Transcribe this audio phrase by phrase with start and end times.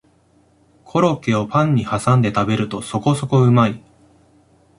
[0.83, 3.83] コロッケをパンにはさんで食べるとそこそこうまい